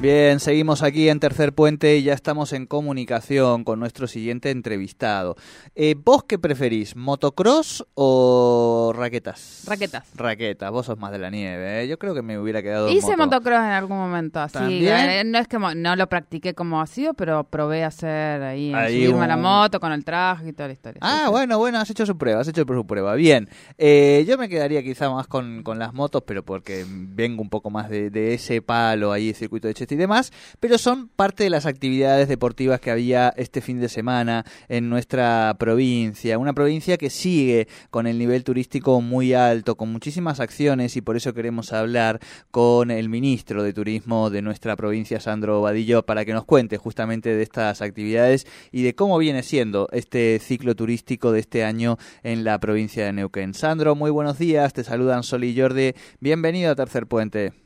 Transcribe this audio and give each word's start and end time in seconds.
Bien, 0.00 0.38
seguimos 0.40 0.82
aquí 0.82 1.08
en 1.08 1.18
Tercer 1.20 1.54
Puente 1.54 1.96
y 1.96 2.02
ya 2.02 2.12
estamos 2.12 2.52
en 2.52 2.66
comunicación 2.66 3.64
con 3.64 3.78
nuestro 3.80 4.06
siguiente 4.06 4.50
entrevistado. 4.50 5.36
Eh, 5.76 5.94
¿Vos 5.96 6.24
qué 6.24 6.36
preferís, 6.38 6.94
motocross 6.94 7.86
o 7.94 8.92
raquetas? 8.94 9.62
Raquetas. 9.66 10.06
Raquetas, 10.14 10.70
vos 10.72 10.86
sos 10.86 10.98
más 10.98 11.10
de 11.12 11.18
la 11.20 11.30
nieve, 11.30 11.82
¿eh? 11.84 11.88
Yo 11.88 11.98
creo 11.98 12.12
que 12.12 12.20
me 12.22 12.38
hubiera 12.38 12.60
quedado... 12.60 12.90
Hice 12.90 13.16
moto. 13.16 13.36
motocross 13.36 13.60
en 13.60 13.64
algún 13.70 13.96
momento, 13.96 14.40
así. 14.40 14.52
¿También? 14.52 14.94
eh, 15.10 15.22
No 15.24 15.38
es 15.38 15.48
que 15.48 15.58
mo- 15.58 15.74
no 15.74 15.96
lo 15.96 16.06
practiqué 16.08 16.54
como 16.54 16.82
así, 16.82 17.08
pero 17.16 17.44
probé 17.44 17.84
a 17.84 17.86
hacer 17.86 18.42
ahí, 18.42 18.74
Ahí 18.74 19.04
subirme 19.06 19.24
a 19.24 19.28
la 19.28 19.36
moto 19.38 19.78
con 19.80 19.92
el 19.92 20.04
traje 20.04 20.48
y 20.48 20.52
toda 20.52 20.66
la 20.66 20.72
historia. 20.74 20.98
Ah, 21.02 21.18
Sí, 21.20 21.24
sí. 21.26 21.30
bueno, 21.30 21.58
bueno, 21.58 21.78
has 21.78 21.88
hecho 21.88 22.04
su 22.04 22.18
prueba, 22.18 22.40
has 22.40 22.48
hecho 22.48 22.64
su 22.68 22.86
prueba. 22.86 23.14
Bien, 23.14 23.48
Eh, 23.78 24.24
yo 24.28 24.36
me 24.36 24.48
quedaría 24.50 24.82
quizá 24.82 25.08
más 25.08 25.28
con, 25.28 25.62
con 25.62 25.78
las 25.78 25.94
motos, 25.94 26.24
pero 26.26 26.44
porque 26.44 26.84
vengo 26.88 27.40
un 27.40 27.48
poco 27.48 27.70
más 27.70 27.88
de, 27.88 28.10
de 28.10 28.34
ese 28.34 28.60
palo 28.60 29.12
ahí, 29.12 29.32
circuito 29.32 29.68
de 29.68 29.83
Y 29.90 29.96
demás, 29.96 30.32
pero 30.60 30.78
son 30.78 31.08
parte 31.08 31.44
de 31.44 31.50
las 31.50 31.66
actividades 31.66 32.28
deportivas 32.28 32.80
que 32.80 32.90
había 32.90 33.32
este 33.36 33.60
fin 33.60 33.80
de 33.80 33.88
semana 33.88 34.44
en 34.68 34.88
nuestra 34.88 35.56
provincia, 35.58 36.38
una 36.38 36.52
provincia 36.52 36.96
que 36.96 37.10
sigue 37.10 37.68
con 37.90 38.06
el 38.06 38.18
nivel 38.18 38.44
turístico 38.44 39.00
muy 39.00 39.34
alto, 39.34 39.76
con 39.76 39.92
muchísimas 39.92 40.40
acciones 40.40 40.96
y 40.96 41.02
por 41.02 41.16
eso 41.16 41.34
queremos 41.34 41.72
hablar 41.72 42.20
con 42.50 42.90
el 42.90 43.08
ministro 43.08 43.62
de 43.62 43.72
Turismo 43.72 44.30
de 44.30 44.42
nuestra 44.42 44.76
provincia, 44.76 45.20
Sandro 45.20 45.60
Vadillo, 45.60 46.04
para 46.04 46.24
que 46.24 46.32
nos 46.32 46.44
cuente 46.44 46.76
justamente 46.76 47.34
de 47.34 47.42
estas 47.42 47.82
actividades 47.82 48.46
y 48.72 48.82
de 48.82 48.94
cómo 48.94 49.18
viene 49.18 49.42
siendo 49.42 49.88
este 49.92 50.38
ciclo 50.38 50.74
turístico 50.74 51.32
de 51.32 51.40
este 51.40 51.64
año 51.64 51.98
en 52.22 52.44
la 52.44 52.58
provincia 52.58 53.04
de 53.04 53.12
Neuquén. 53.12 53.54
Sandro, 53.54 53.94
muy 53.94 54.10
buenos 54.10 54.38
días, 54.38 54.72
te 54.72 54.84
saludan 54.84 55.22
Sol 55.22 55.44
y 55.44 55.58
Jordi, 55.58 55.92
bienvenido 56.20 56.70
a 56.70 56.74
Tercer 56.74 57.06
Puente. 57.06 57.63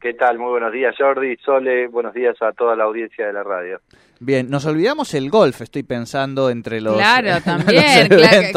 ¿Qué 0.00 0.12
tal? 0.14 0.38
Muy 0.38 0.50
buenos 0.50 0.72
días, 0.72 0.94
Jordi, 0.98 1.36
Sole, 1.44 1.88
buenos 1.88 2.14
días 2.14 2.36
a 2.40 2.52
toda 2.52 2.76
la 2.76 2.84
audiencia 2.84 3.26
de 3.26 3.32
la 3.32 3.42
radio. 3.42 3.80
Bien, 4.20 4.48
nos 4.50 4.64
olvidamos 4.66 5.14
el 5.14 5.30
golf, 5.30 5.62
estoy 5.62 5.82
pensando 5.82 6.50
entre 6.50 6.80
los, 6.80 6.94
Claro, 6.96 7.40
también. 7.44 8.08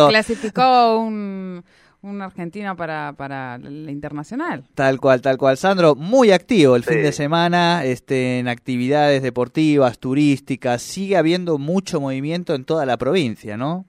clasificó 0.10 1.00
un, 1.00 1.64
un 2.02 2.22
argentino 2.22 2.76
para, 2.76 3.14
para 3.18 3.58
la 3.58 3.90
internacional. 3.92 4.64
Tal 4.76 5.00
cual, 5.00 5.22
tal 5.22 5.38
cual. 5.38 5.58
Sandro, 5.58 5.96
muy 5.96 6.32
activo 6.32 6.76
el 6.76 6.84
Sí. 6.84 6.94
fin 6.94 7.04
de 7.04 7.12
semana 7.14 7.84
este, 7.86 8.40
en 8.40 8.48
actividades 8.48 9.24
deportivas, 9.24 9.98
turísticas. 9.98 10.82
Sigue 10.82 11.18
habiendo 11.18 11.58
mucho 11.58 12.00
movimiento 12.02 12.54
en 12.54 12.66
toda 12.66 12.86
la 12.86 12.98
provincia, 12.98 13.58
¿no? 13.58 13.86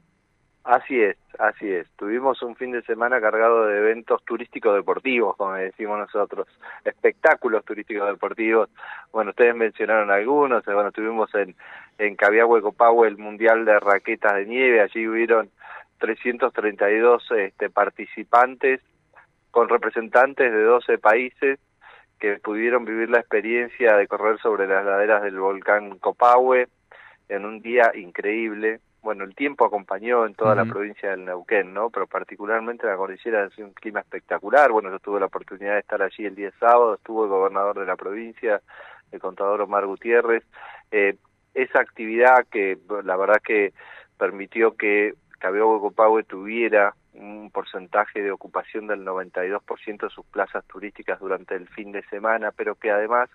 Así 0.64 1.00
es, 1.00 1.16
así 1.38 1.70
es. 1.70 1.88
Tuvimos 1.96 2.42
un 2.42 2.54
fin 2.54 2.72
de 2.72 2.82
semana 2.82 3.20
cargado 3.20 3.66
de 3.66 3.78
eventos 3.78 4.22
turísticos 4.24 4.74
deportivos, 4.74 5.36
como 5.36 5.54
decimos 5.54 5.98
nosotros, 5.98 6.46
espectáculos 6.84 7.64
turísticos 7.64 8.06
deportivos. 8.08 8.68
Bueno, 9.10 9.30
ustedes 9.30 9.54
mencionaron 9.54 10.10
algunos, 10.10 10.66
eh, 10.68 10.74
bueno, 10.74 10.92
tuvimos 10.92 11.34
en, 11.34 11.56
en 11.98 12.14
Cabiagüe, 12.14 12.60
Copahue, 12.60 13.08
el 13.08 13.16
Mundial 13.16 13.64
de 13.64 13.80
Raquetas 13.80 14.34
de 14.34 14.46
Nieve, 14.46 14.82
allí 14.82 15.08
hubieron 15.08 15.50
332 15.98 17.30
este, 17.38 17.70
participantes 17.70 18.80
con 19.50 19.68
representantes 19.68 20.52
de 20.52 20.62
12 20.62 20.98
países 20.98 21.58
que 22.18 22.36
pudieron 22.36 22.84
vivir 22.84 23.08
la 23.08 23.20
experiencia 23.20 23.96
de 23.96 24.06
correr 24.06 24.38
sobre 24.40 24.66
las 24.66 24.84
laderas 24.84 25.22
del 25.22 25.38
volcán 25.38 25.98
Copahue 25.98 26.68
en 27.28 27.46
un 27.46 27.62
día 27.62 27.92
increíble. 27.94 28.80
Bueno, 29.02 29.24
el 29.24 29.34
tiempo 29.34 29.64
acompañó 29.64 30.26
en 30.26 30.34
toda 30.34 30.54
la 30.54 30.66
provincia 30.66 31.10
del 31.10 31.24
Neuquén, 31.24 31.72
¿no? 31.72 31.88
Pero 31.88 32.06
particularmente 32.06 32.84
en 32.84 32.92
la 32.92 32.98
cordillera 32.98 33.44
ha 33.44 33.50
sido 33.50 33.68
un 33.68 33.72
clima 33.72 34.00
espectacular. 34.00 34.70
Bueno, 34.72 34.90
yo 34.90 34.98
tuve 34.98 35.18
la 35.18 35.26
oportunidad 35.26 35.74
de 35.74 35.80
estar 35.80 36.02
allí 36.02 36.26
el 36.26 36.34
día 36.34 36.52
sábado, 36.60 36.94
estuvo 36.94 37.24
el 37.24 37.30
gobernador 37.30 37.78
de 37.78 37.86
la 37.86 37.96
provincia, 37.96 38.60
el 39.10 39.18
contador 39.18 39.62
Omar 39.62 39.86
Gutiérrez. 39.86 40.44
Eh, 40.90 41.16
esa 41.54 41.80
actividad 41.80 42.46
que 42.50 42.78
la 43.04 43.16
verdad 43.16 43.40
que 43.42 43.72
permitió 44.18 44.76
que 44.76 45.14
Cabiagüe 45.38 45.80
Copahue 45.80 46.22
tuviera 46.24 46.94
un 47.14 47.50
porcentaje 47.50 48.22
de 48.22 48.30
ocupación 48.30 48.86
del 48.86 49.04
92% 49.04 50.02
de 50.02 50.10
sus 50.10 50.26
plazas 50.26 50.64
turísticas 50.66 51.18
durante 51.18 51.54
el 51.54 51.66
fin 51.68 51.90
de 51.90 52.02
semana, 52.04 52.52
pero 52.52 52.74
que 52.74 52.90
además 52.90 53.30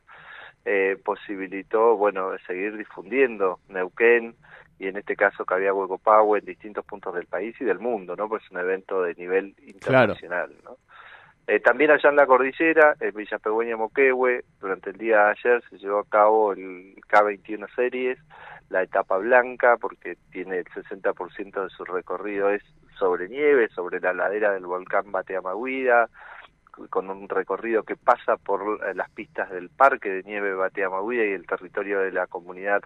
eh, 0.64 0.98
posibilitó, 1.04 1.98
bueno, 1.98 2.31
seguir 2.48 2.78
difundiendo 2.78 3.59
Neuquén 3.68 4.36
y 4.80 4.88
en 4.88 4.97
este 4.97 5.16
caso 5.16 5.46
Cabiagüe 5.46 5.88
Copahue 5.88 6.40
en 6.40 6.46
distintos 6.46 6.86
puntos 6.86 7.13
del 7.16 7.28
país 7.28 7.56
y 7.59 7.66
del 7.66 7.80
mundo, 7.80 8.16
¿no? 8.16 8.28
Pues 8.28 8.44
es 8.44 8.52
un 8.52 8.59
evento 8.59 9.03
de 9.03 9.16
nivel 9.16 9.56
internacional, 9.66 10.52
¿no? 10.63 10.78
Eh, 11.47 11.59
también 11.59 11.91
allá 11.91 12.09
en 12.09 12.16
la 12.16 12.25
cordillera, 12.25 12.96
en 13.00 13.13
Villa 13.13 13.38
Pegüeña 13.38 13.78
Moquehue, 13.78 14.44
durante 14.59 14.90
el 14.90 14.97
día 14.97 15.25
de 15.25 15.31
ayer 15.31 15.63
se 15.69 15.78
llevó 15.78 16.00
a 16.00 16.09
cabo 16.09 16.53
el 16.53 16.96
K21 17.08 17.68
Series, 17.75 18.18
la 18.69 18.81
etapa 18.81 19.18
blanca, 19.18 19.78
porque 19.78 20.18
tiene 20.31 20.58
el 20.58 20.66
60% 20.66 21.63
de 21.63 21.69
su 21.69 21.86
recorrido 21.86 22.50
es 22.50 22.63
sobre 22.97 23.30
nieve, 23.30 23.69
sobre 23.69 24.00
la 24.00 24.13
ladera 24.13 24.53
del 24.53 24.66
volcán 24.66 25.12
Bateamaguida, 25.12 26.09
con 26.90 27.09
un 27.12 27.30
recorrido 27.30 27.84
que 27.84 27.96
pasa 27.96 28.38
por 28.38 28.84
eh, 28.84 28.96
las 28.96 29.09
pistas 29.12 29.52
del 29.52 29.69
Parque 29.69 30.09
de 30.09 30.24
Nieve 30.24 30.56
Bateamaguida 30.56 31.25
y 31.25 31.34
el 31.34 31.46
territorio 31.46 32.00
de 32.00 32.12
la 32.12 32.25
comunidad 32.25 32.81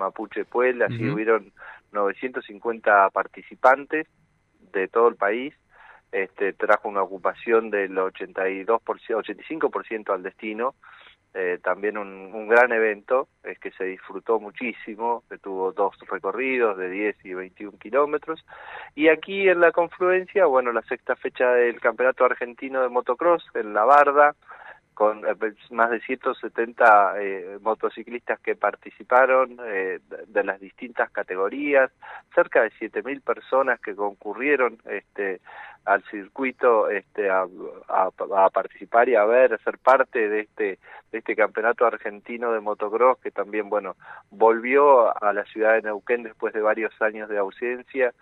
Mapuche 0.00 0.44
Puebla. 0.44 0.86
Así 0.86 1.08
hubieron 1.08 1.52
950 1.92 3.10
participantes 3.10 4.06
de 4.72 4.88
todo 4.88 5.08
el 5.08 5.16
país. 5.16 5.54
Este, 6.12 6.52
trajo 6.52 6.88
una 6.88 7.02
ocupación 7.02 7.70
del 7.70 7.96
82%, 7.96 8.66
85% 8.76 10.12
al 10.12 10.22
destino. 10.22 10.74
Eh, 11.32 11.60
también 11.62 11.96
un, 11.96 12.08
un 12.34 12.48
gran 12.48 12.72
evento, 12.72 13.28
es 13.44 13.56
que 13.60 13.70
se 13.70 13.84
disfrutó 13.84 14.40
muchísimo, 14.40 15.22
que 15.30 15.38
tuvo 15.38 15.70
dos 15.70 15.94
recorridos 16.10 16.76
de 16.76 16.90
10 16.90 17.24
y 17.24 17.34
21 17.34 17.78
kilómetros. 17.78 18.44
Y 18.96 19.06
aquí 19.06 19.48
en 19.48 19.60
la 19.60 19.70
confluencia, 19.70 20.46
bueno, 20.46 20.72
la 20.72 20.82
sexta 20.82 21.14
fecha 21.14 21.52
del 21.52 21.80
Campeonato 21.80 22.24
Argentino 22.24 22.82
de 22.82 22.88
Motocross 22.88 23.44
en 23.54 23.72
La 23.72 23.84
Barda, 23.84 24.34
con 25.00 25.24
eh, 25.24 25.34
más 25.70 25.88
de 25.90 25.98
170 26.02 27.14
eh, 27.22 27.58
motociclistas 27.62 28.38
que 28.40 28.54
participaron 28.54 29.56
eh, 29.64 29.98
de- 30.28 30.44
las 30.44 30.60
distintas 30.60 31.10
categorías, 31.10 31.90
cerca 32.34 32.60
de 32.60 32.70
7.000 32.72 33.22
personas 33.22 33.80
que 33.80 33.94
concurrieron 33.96 34.76
este, 34.84 35.40
al 35.86 36.02
circuito 36.10 36.90
este, 36.90 37.30
a 37.30 37.46
participar 38.52 39.08
y 39.08 39.14
a 39.14 39.24
ver, 39.24 39.54
a 39.54 39.58
ser 39.64 39.78
parte 39.78 40.28
de 40.28 40.40
este, 40.40 40.78
de 41.12 41.18
este 41.18 41.34
campeonato 41.34 41.86
argentino 41.86 42.52
de 42.52 42.60
motocross 42.60 43.20
que 43.20 43.30
también, 43.30 43.70
bueno, 43.70 43.96
volvió 44.30 45.16
a 45.24 45.32
la 45.32 45.44
ciudad 45.46 45.76
de 45.76 45.82
Neuquén 45.82 46.24
después 46.24 46.52
de 46.52 46.60
varios 46.60 46.92
años 47.00 47.30
de 47.30 47.38
ausencia 47.38 48.12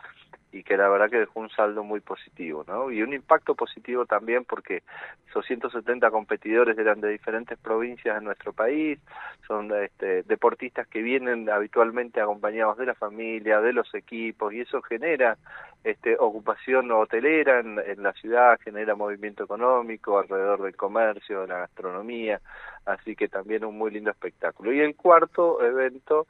y 0.50 0.62
que 0.62 0.76
la 0.76 0.88
verdad 0.88 1.10
que 1.10 1.18
dejó 1.18 1.40
un 1.40 1.50
saldo 1.50 1.84
muy 1.84 2.00
positivo, 2.00 2.64
¿no? 2.66 2.90
Y 2.90 3.02
un 3.02 3.12
impacto 3.12 3.54
positivo 3.54 4.06
también 4.06 4.44
porque 4.44 4.82
esos 5.28 5.44
170 5.46 6.10
competidores 6.10 6.78
eran 6.78 7.00
de 7.00 7.10
diferentes 7.10 7.58
provincias 7.58 8.18
de 8.18 8.24
nuestro 8.24 8.52
país, 8.52 8.98
son 9.46 9.70
este, 9.82 10.22
deportistas 10.22 10.86
que 10.88 11.02
vienen 11.02 11.50
habitualmente 11.50 12.20
acompañados 12.20 12.78
de 12.78 12.86
la 12.86 12.94
familia, 12.94 13.60
de 13.60 13.72
los 13.72 13.94
equipos, 13.94 14.54
y 14.54 14.60
eso 14.60 14.80
genera 14.82 15.36
este, 15.84 16.16
ocupación 16.18 16.90
hotelera 16.92 17.60
en, 17.60 17.78
en 17.78 18.02
la 18.02 18.12
ciudad, 18.14 18.58
genera 18.64 18.94
movimiento 18.94 19.44
económico 19.44 20.18
alrededor 20.18 20.62
del 20.62 20.76
comercio, 20.76 21.42
de 21.42 21.48
la 21.48 21.58
gastronomía, 21.58 22.40
así 22.86 23.14
que 23.14 23.28
también 23.28 23.64
un 23.64 23.76
muy 23.76 23.90
lindo 23.90 24.10
espectáculo. 24.10 24.72
Y 24.72 24.80
el 24.80 24.96
cuarto 24.96 25.62
evento 25.62 26.26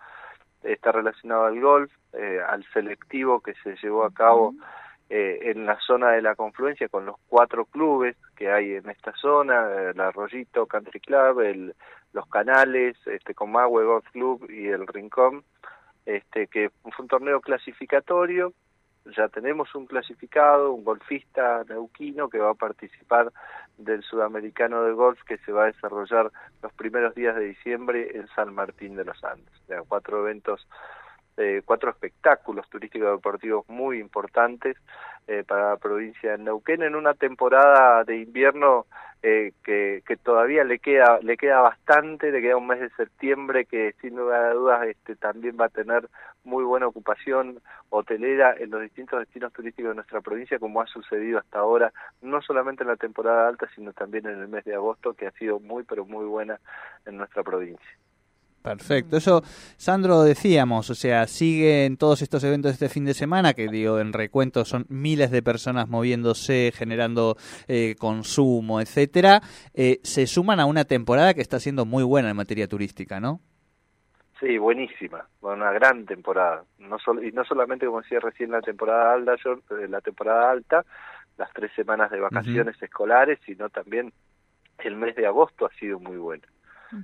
está 0.72 0.92
relacionado 0.92 1.44
al 1.44 1.60
golf, 1.60 1.92
eh, 2.12 2.40
al 2.46 2.64
selectivo 2.72 3.40
que 3.40 3.54
se 3.62 3.76
llevó 3.82 4.04
a 4.04 4.12
cabo 4.12 4.54
eh, 5.10 5.38
en 5.50 5.64
la 5.64 5.78
zona 5.80 6.10
de 6.10 6.22
la 6.22 6.34
confluencia 6.34 6.88
con 6.88 7.06
los 7.06 7.16
cuatro 7.28 7.64
clubes 7.64 8.16
que 8.36 8.50
hay 8.50 8.74
en 8.74 8.90
esta 8.90 9.12
zona, 9.16 9.66
eh, 9.70 9.92
el 9.94 10.00
Arroyito 10.00 10.66
Country 10.66 11.00
Club, 11.00 11.40
el, 11.40 11.74
los 12.12 12.26
Canales, 12.28 12.96
este 13.06 13.34
Comahue 13.34 13.84
Golf 13.84 14.06
Club 14.12 14.50
y 14.50 14.68
el 14.68 14.86
Rincón, 14.86 15.44
este 16.04 16.46
que 16.46 16.70
fue 16.82 16.92
un 16.98 17.08
torneo 17.08 17.40
clasificatorio, 17.40 18.52
ya 19.16 19.28
tenemos 19.28 19.74
un 19.74 19.86
clasificado, 19.86 20.72
un 20.72 20.84
golfista 20.84 21.64
neuquino 21.68 22.28
que 22.28 22.38
va 22.38 22.50
a 22.50 22.54
participar 22.54 23.32
del 23.76 24.02
sudamericano 24.02 24.82
de 24.82 24.92
golf 24.92 25.22
que 25.24 25.38
se 25.38 25.52
va 25.52 25.64
a 25.64 25.66
desarrollar 25.66 26.30
los 26.62 26.72
primeros 26.72 27.14
días 27.14 27.36
de 27.36 27.44
diciembre 27.44 28.10
en 28.14 28.26
San 28.28 28.54
Martín 28.54 28.96
de 28.96 29.04
los 29.04 29.22
Andes. 29.24 29.54
Cuatro 29.86 30.20
eventos 30.20 30.66
eh, 31.38 31.62
cuatro 31.64 31.90
espectáculos 31.90 32.69
turísticos 32.69 33.12
deportivos 33.12 33.69
muy 33.69 34.00
importantes 34.00 34.76
eh, 35.29 35.44
para 35.46 35.70
la 35.70 35.76
provincia 35.76 36.32
de 36.32 36.38
Neuquén 36.38 36.82
en 36.82 36.96
una 36.96 37.14
temporada 37.14 38.02
de 38.05 38.19
invierno 38.19 38.87
eh, 39.23 39.52
que, 39.64 40.02
que, 40.06 40.17
todavía 40.17 40.64
le 40.64 40.79
queda 40.79 41.19
le 41.23 41.37
queda 41.37 41.61
bastante, 41.61 42.31
le 42.31 42.40
queda 42.40 42.56
un 42.56 42.67
mes 42.67 42.81
de 42.81 42.90
septiembre 42.90 43.64
que 43.67 43.94
sin 44.00 44.17
lugar 44.17 44.44
a 44.44 44.55
dudas 44.55 44.87
este, 44.87 45.17
también 45.17 45.56
va 45.61 45.67
a 45.67 45.70
tener 45.70 46.08
muy 46.44 46.64
buena 46.64 46.87
ocupación 46.87 47.61
hotelera 47.90 48.55
en 48.58 48.70
los 48.70 48.81
distintos 48.81 49.20
destinos 49.20 49.52
turísticos 49.52 49.90
de 49.90 49.96
nuestra 49.96 50.20
provincia, 50.20 50.58
como 50.58 50.81
ha 50.81 50.87
sucedido 50.87 51.38
hasta 51.38 51.58
ahora, 51.58 51.93
no 52.23 52.40
solamente 52.43 52.82
en 52.82 52.88
la 52.88 52.96
temporada 52.96 53.49
alta, 53.49 53.69
sino 53.75 53.93
también 53.93 54.26
en 54.26 54.40
el 54.40 54.49
mes 54.49 54.64
de 54.64 54.75
agosto, 54.75 55.14
que 55.14 55.26
ha 55.26 55.32
sido 55.32 55.61
muy, 55.61 55.85
pero 55.85 56.05
muy 56.05 56.26
buena 56.26 56.58
en 57.06 57.17
nuestra 57.17 57.43
provincia. 57.43 57.99
Perfecto. 58.68 59.16
Eso, 59.16 59.42
Sandro, 59.76 60.22
decíamos, 60.22 60.90
o 60.90 60.94
sea, 60.94 61.26
siguen 61.26 61.96
todos 61.96 62.22
estos 62.22 62.44
eventos 62.44 62.72
este 62.72 62.88
fin 62.88 63.04
de 63.04 63.14
semana, 63.14 63.54
que 63.54 63.68
digo, 63.68 63.98
en 63.98 64.12
recuento 64.12 64.64
son 64.64 64.84
miles 64.88 65.30
de 65.30 65.42
personas 65.42 65.88
moviéndose, 65.88 66.72
generando 66.74 67.36
eh, 67.66 67.94
consumo, 67.98 68.80
etcétera, 68.80 69.40
eh, 69.74 70.00
se 70.02 70.26
suman 70.26 70.60
a 70.60 70.66
una 70.66 70.84
temporada 70.84 71.34
que 71.34 71.40
está 71.40 71.60
siendo 71.60 71.86
muy 71.86 72.04
buena 72.04 72.30
en 72.30 72.36
materia 72.36 72.68
turística, 72.68 73.20
¿no? 73.20 73.40
Sí, 74.40 74.56
buenísima, 74.58 75.26
una 75.40 75.72
gran 75.72 76.06
temporada. 76.06 76.62
No 76.78 76.96
y 77.22 77.32
no 77.32 77.44
solamente, 77.44 77.86
como 77.86 78.02
decía 78.02 78.20
recién, 78.20 78.52
la 78.52 78.60
temporada 78.60 79.14
alta, 79.14 79.34
eh, 79.34 79.88
la 79.88 80.00
temporada 80.00 80.50
alta, 80.50 80.84
las 81.36 81.52
tres 81.52 81.72
semanas 81.74 82.10
de 82.10 82.20
vacaciones 82.20 82.80
escolares, 82.80 83.38
sino 83.44 83.68
también 83.68 84.12
el 84.78 84.94
mes 84.94 85.16
de 85.16 85.26
agosto 85.26 85.66
ha 85.66 85.70
sido 85.78 85.98
muy 85.98 86.16
bueno. 86.18 86.44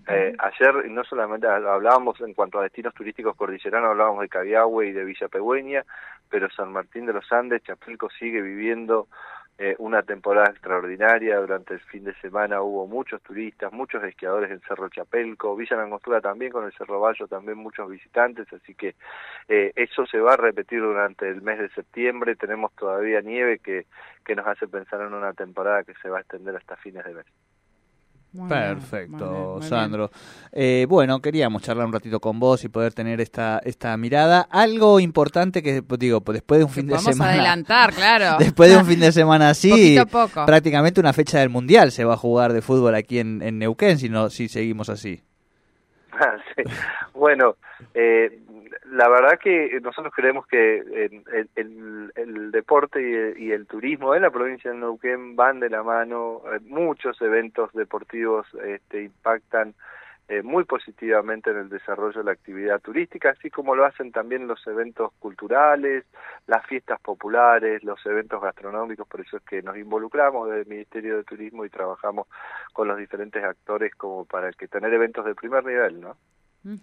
Eh, 0.08 0.34
ayer 0.38 0.90
no 0.90 1.04
solamente 1.04 1.46
hablábamos 1.46 2.20
en 2.20 2.34
cuanto 2.34 2.58
a 2.58 2.62
destinos 2.62 2.94
turísticos 2.94 3.36
cordilleranos, 3.36 3.90
hablábamos 3.90 4.22
de 4.22 4.28
Cabiahue 4.28 4.88
y 4.88 4.92
de 4.92 5.04
Villa 5.04 5.28
Pegüeña, 5.28 5.84
pero 6.30 6.50
San 6.50 6.72
Martín 6.72 7.06
de 7.06 7.12
los 7.12 7.30
Andes, 7.32 7.62
Chapelco 7.62 8.08
sigue 8.10 8.40
viviendo 8.40 9.08
eh, 9.56 9.76
una 9.78 10.02
temporada 10.02 10.50
extraordinaria. 10.50 11.38
Durante 11.38 11.74
el 11.74 11.80
fin 11.80 12.02
de 12.02 12.14
semana 12.16 12.60
hubo 12.60 12.88
muchos 12.88 13.22
turistas, 13.22 13.72
muchos 13.72 14.02
esquiadores 14.02 14.50
en 14.50 14.60
Cerro 14.62 14.88
Chapelco, 14.88 15.54
Villa 15.54 15.76
Langostura 15.76 16.20
también, 16.20 16.50
con 16.50 16.64
el 16.64 16.72
Cerro 16.72 16.98
Bayo 16.98 17.28
también 17.28 17.58
muchos 17.58 17.88
visitantes, 17.88 18.52
así 18.52 18.74
que 18.74 18.96
eh, 19.48 19.72
eso 19.76 20.06
se 20.06 20.18
va 20.18 20.32
a 20.32 20.36
repetir 20.36 20.80
durante 20.80 21.28
el 21.28 21.40
mes 21.42 21.60
de 21.60 21.68
septiembre. 21.68 22.34
Tenemos 22.34 22.72
todavía 22.74 23.20
nieve 23.20 23.60
que, 23.60 23.86
que 24.24 24.34
nos 24.34 24.46
hace 24.46 24.66
pensar 24.66 25.00
en 25.02 25.14
una 25.14 25.32
temporada 25.34 25.84
que 25.84 25.94
se 26.02 26.08
va 26.08 26.18
a 26.18 26.20
extender 26.22 26.56
hasta 26.56 26.76
fines 26.76 27.04
de 27.04 27.14
mes. 27.14 27.26
Muy 28.34 28.48
Perfecto, 28.48 29.16
bien, 29.16 29.30
muy 29.30 29.40
bien, 29.40 29.58
muy 29.58 29.62
Sandro. 29.68 30.10
Eh, 30.50 30.86
bueno, 30.88 31.20
queríamos 31.20 31.62
charlar 31.62 31.86
un 31.86 31.92
ratito 31.92 32.18
con 32.18 32.40
vos 32.40 32.64
y 32.64 32.68
poder 32.68 32.92
tener 32.92 33.20
esta 33.20 33.60
esta 33.64 33.96
mirada. 33.96 34.48
Algo 34.50 34.98
importante 34.98 35.62
que 35.62 35.82
digo, 35.98 36.20
pues, 36.20 36.34
después 36.34 36.58
de 36.58 36.64
un 36.64 36.70
fin 36.70 36.88
de 36.88 36.98
semana. 36.98 37.16
Vamos 37.16 37.26
a 37.26 37.30
adelantar, 37.32 37.92
claro. 37.94 38.36
Después 38.40 38.70
de 38.70 38.76
un 38.76 38.86
fin 38.86 38.98
de 38.98 39.12
semana 39.20 39.50
así, 39.50 39.96
poco. 40.10 40.44
prácticamente 40.46 41.00
una 41.00 41.12
fecha 41.12 41.38
del 41.38 41.48
mundial 41.48 41.92
se 41.92 42.04
va 42.04 42.14
a 42.14 42.16
jugar 42.16 42.52
de 42.52 42.60
fútbol 42.60 42.96
aquí 42.96 43.20
en, 43.20 43.40
en 43.40 43.58
Neuquén 43.60 43.98
si 43.98 44.08
no 44.08 44.28
si 44.30 44.48
seguimos 44.48 44.88
así. 44.88 45.22
Sí. 46.56 46.62
Bueno, 47.12 47.56
eh, 47.92 48.40
la 48.90 49.08
verdad 49.08 49.38
que 49.38 49.80
nosotros 49.82 50.12
creemos 50.14 50.46
que 50.46 50.78
el, 50.78 52.10
el, 52.14 52.50
deporte 52.50 53.00
y 53.00 53.14
el, 53.14 53.38
y 53.38 53.52
el, 53.52 53.66
turismo 53.66 54.14
en 54.14 54.22
la 54.22 54.30
provincia 54.30 54.70
de 54.70 54.76
Neuquén 54.76 55.36
van 55.36 55.60
de 55.60 55.70
la 55.70 55.82
mano, 55.82 56.42
muchos 56.66 57.20
eventos 57.22 57.72
deportivos 57.72 58.46
este, 58.62 59.04
impactan 59.04 59.74
eh, 60.26 60.42
muy 60.42 60.64
positivamente 60.64 61.50
en 61.50 61.58
el 61.58 61.68
desarrollo 61.68 62.18
de 62.20 62.24
la 62.24 62.32
actividad 62.32 62.80
turística, 62.80 63.30
así 63.30 63.50
como 63.50 63.74
lo 63.74 63.84
hacen 63.84 64.10
también 64.10 64.46
los 64.46 64.66
eventos 64.66 65.12
culturales, 65.18 66.04
las 66.46 66.64
fiestas 66.66 66.98
populares, 67.00 67.84
los 67.84 68.04
eventos 68.06 68.40
gastronómicos, 68.40 69.06
por 69.06 69.20
eso 69.20 69.36
es 69.36 69.42
que 69.42 69.60
nos 69.60 69.76
involucramos 69.76 70.48
desde 70.48 70.62
el 70.62 70.68
Ministerio 70.68 71.18
de 71.18 71.24
Turismo 71.24 71.66
y 71.66 71.68
trabajamos 71.68 72.26
con 72.72 72.88
los 72.88 72.96
diferentes 72.96 73.44
actores 73.44 73.94
como 73.94 74.24
para 74.24 74.50
que 74.52 74.66
tener 74.66 74.94
eventos 74.94 75.26
de 75.26 75.34
primer 75.34 75.62
nivel, 75.62 76.00
¿no? 76.00 76.16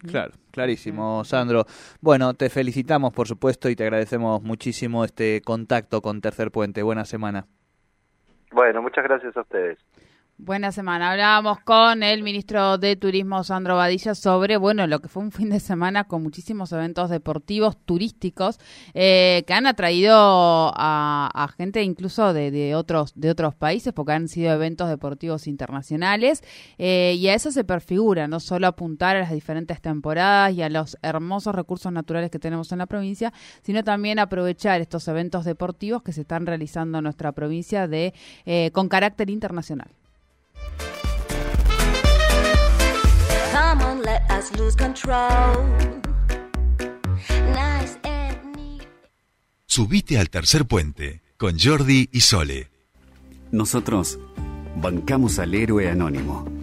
Claro, 0.08 0.34
clarísimo, 0.52 1.24
Sandro. 1.24 1.66
Bueno, 2.02 2.34
te 2.36 2.50
felicitamos, 2.50 3.14
por 3.14 3.28
supuesto, 3.28 3.70
y 3.70 3.76
te 3.76 3.84
agradecemos 3.84 4.42
muchísimo 4.44 5.04
este 5.04 5.42
contacto 5.42 6.02
con 6.02 6.22
Tercer 6.22 6.52
Puente. 6.52 6.84
Buena 6.84 7.06
semana. 7.06 7.48
Bueno, 8.52 8.82
muchas 8.82 9.04
gracias 9.04 9.36
a 9.36 9.42
ustedes. 9.42 9.80
Buena 10.44 10.72
semana. 10.72 11.12
Hablábamos 11.12 11.60
con 11.60 12.02
el 12.02 12.24
ministro 12.24 12.80
de 12.80 12.96
Turismo, 12.96 13.44
Sandro 13.44 13.76
Badilla, 13.76 14.16
sobre, 14.16 14.58
bueno, 14.58 14.88
lo 14.88 15.00
que 15.00 15.08
fue 15.08 15.22
un 15.22 15.32
fin 15.32 15.52
de 15.52 15.60
semana 15.60 16.06
con 16.06 16.24
muchísimos 16.24 16.72
eventos 16.72 17.12
deportivos, 17.12 17.78
turísticos, 17.86 18.60
eh, 18.96 19.44
que 19.46 19.54
han 19.54 19.68
atraído 19.68 20.16
a, 20.16 21.48
gente 21.56 21.84
incluso 21.84 22.34
de, 22.34 22.50
de, 22.50 22.74
otros, 22.74 23.14
de 23.14 23.30
otros 23.30 23.54
países, 23.54 23.94
porque 23.94 24.14
han 24.14 24.28
sido 24.28 24.52
eventos 24.52 24.90
deportivos 24.90 25.46
internacionales, 25.46 26.44
eh, 26.80 27.14
y 27.20 27.28
a 27.28 27.36
eso 27.36 27.52
se 27.52 27.64
perfigura, 27.64 28.28
no 28.28 28.40
solo 28.40 28.66
apuntar 28.66 29.18
a 29.18 29.20
las 29.20 29.32
diferentes 29.32 29.80
temporadas 29.80 30.56
y 30.56 30.64
a 30.64 30.70
los 30.70 30.98
hermosos 31.04 31.54
recursos 31.54 31.94
naturales 31.94 32.32
que 32.32 32.40
tenemos 32.40 32.72
en 32.72 32.80
la 32.80 32.88
provincia, 32.88 33.32
sino 33.62 33.84
también 33.84 34.18
aprovechar 34.18 34.82
estos 34.82 35.08
eventos 35.08 35.46
deportivos 35.46 36.02
que 36.02 36.14
se 36.14 36.22
están 36.22 36.48
realizando 36.48 36.98
en 36.98 37.04
nuestra 37.04 37.32
provincia 37.32 37.88
de 37.88 38.16
eh, 38.48 38.72
con 38.74 38.90
carácter 38.90 39.30
internacional. 39.30 39.92
Subite 49.66 50.20
al 50.20 50.30
tercer 50.30 50.66
puente 50.66 51.22
con 51.38 51.58
Jordi 51.58 52.10
y 52.12 52.22
Sole. 52.22 52.70
Nosotros 53.52 54.20
bancamos 54.76 55.40
al 55.40 55.54
héroe 55.54 55.90
anónimo 55.90 56.61